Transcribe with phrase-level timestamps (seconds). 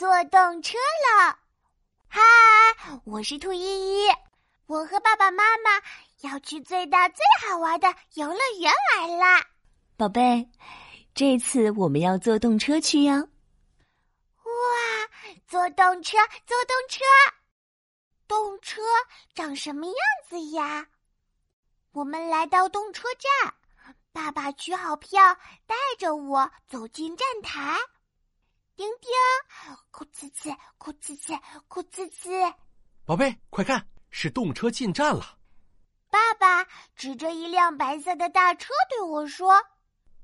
[0.00, 1.38] 坐动车了！
[2.08, 2.22] 嗨，
[3.04, 4.08] 我是兔依依，
[4.64, 5.72] 我和爸爸妈妈
[6.22, 9.46] 要去最大最好玩的游乐园玩啦！
[9.98, 10.48] 宝贝，
[11.12, 13.16] 这次我们要坐动车去呀！
[13.16, 14.50] 哇，
[15.46, 17.04] 坐动车，坐动车！
[18.26, 18.80] 动车
[19.34, 19.94] 长什么样
[20.26, 20.86] 子呀？
[21.92, 23.54] 我们来到动车站，
[24.12, 25.34] 爸爸取好票，
[25.66, 27.78] 带着我走进站台。
[28.76, 29.10] 叮叮，
[29.92, 30.56] 咕呲呲，
[31.30, 32.54] 咕呲呲，咕呲呲。
[33.04, 35.36] 宝贝，快看，是动车进站了。
[36.08, 36.66] 爸爸
[36.96, 39.54] 指着一辆白色的大车对我说：“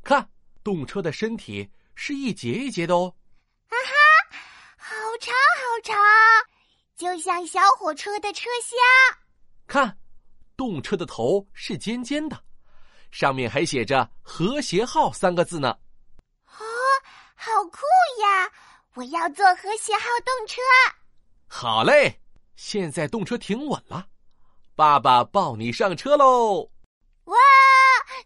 [0.03, 0.29] 看，
[0.65, 3.15] 动车的身体是一节一节的哦。”
[3.69, 4.39] 啊哈，
[4.77, 5.97] 好长好长。
[6.97, 9.21] 就像小火车的车厢，
[9.67, 9.99] 看，
[10.57, 12.43] 动车的头是尖尖的，
[13.11, 15.77] 上面还写着“和谐号”三个字呢。
[16.47, 16.65] 哦，
[17.35, 17.81] 好酷
[18.23, 18.51] 呀！
[18.97, 20.61] 我要坐和谐号动车。
[21.47, 22.19] 好嘞，
[22.57, 24.07] 现在动车停稳了，
[24.75, 26.71] 爸爸抱你上车喽！
[27.25, 27.37] 哇，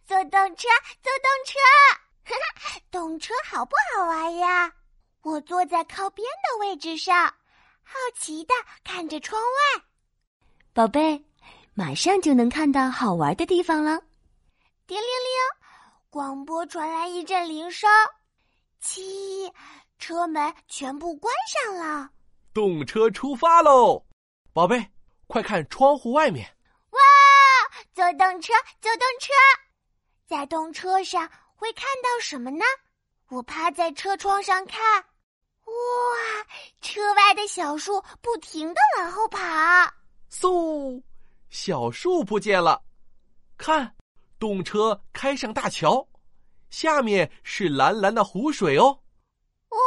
[0.07, 0.69] 坐动车，
[1.03, 1.59] 坐动车！
[2.23, 4.73] 哈哈，动车好不好玩呀？
[5.23, 7.27] 我坐在靠边的位置上。
[7.83, 9.83] 好奇的看着窗外，
[10.73, 11.21] 宝贝，
[11.75, 14.01] 马上就能看到好玩的地方了。
[14.87, 15.69] 叮铃铃，
[16.09, 17.91] 广播传来一阵铃声，
[18.81, 19.53] 七，
[20.01, 22.11] 车门全部关上了。
[22.53, 24.05] 动车出发喽！
[24.53, 24.91] 宝贝，
[25.29, 26.45] 快看窗户外面。
[26.91, 26.99] 哇，
[27.93, 29.33] 坐动车，坐动车，
[30.27, 32.65] 在动车上会看到什么呢？
[33.29, 34.81] 我趴在车窗上看。
[35.01, 35.75] 哇！
[36.81, 39.39] 车外的小树不停的往后跑，
[40.33, 41.01] 嗖，
[41.51, 42.83] 小树不见了。
[43.57, 43.95] 看，
[44.39, 46.09] 动车开上大桥，
[46.71, 48.99] 下面是蓝蓝的湖水哦。
[49.71, 49.79] 哇！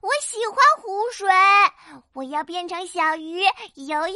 [0.00, 1.28] 我喜欢湖水，
[2.12, 3.42] 我要变成小鱼
[3.74, 4.14] 游呀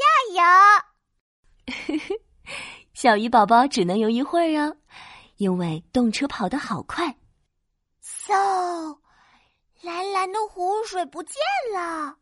[1.67, 1.73] 游。
[2.95, 4.77] 小鱼宝宝只能游一会儿哦，
[5.37, 7.17] 因为动车跑得好快。
[8.03, 8.99] 嗖。
[9.81, 11.37] 蓝蓝的湖水不见
[11.73, 12.17] 了，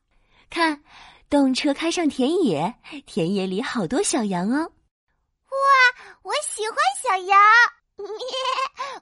[0.50, 0.84] 看，
[1.31, 2.75] 动车开上田野，
[3.06, 4.59] 田野里好多小羊哦。
[4.60, 5.56] 哇，
[6.22, 7.41] 我喜欢小羊，
[7.97, 8.09] 咩，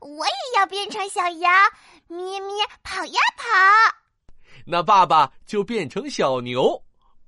[0.00, 1.52] 我也要变成小羊，
[2.06, 3.96] 咩咩跑呀跑。
[4.66, 6.82] 那爸爸就变成小牛，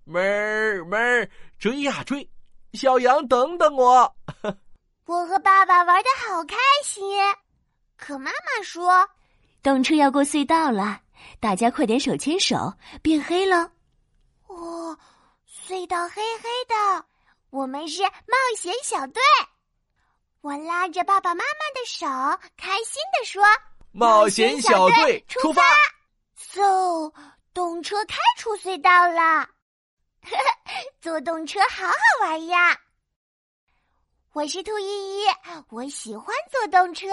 [0.07, 1.29] 哞儿哞儿
[1.59, 2.29] 追呀追，
[2.73, 4.17] 小羊等等我。
[5.05, 7.05] 我和爸爸玩的好开心，
[7.97, 9.09] 可妈妈说，
[9.63, 11.01] 动车要过隧道了。
[11.41, 12.73] 大家快点手牵手，
[13.03, 13.71] 变黑了！
[14.47, 14.97] 哦，
[15.49, 17.05] 隧道黑黑的，
[17.51, 19.23] 我们是冒险小队。
[20.41, 22.07] 我拉着爸爸妈妈的手，
[22.57, 23.43] 开心的说
[23.93, 25.63] ：“冒险小队出发！”
[26.39, 27.13] 嗖，
[27.55, 29.49] 动车开出隧道了。
[31.01, 32.79] 坐动车好好玩呀！
[34.33, 35.27] 我是兔依依，
[35.71, 37.07] 我喜欢坐动车。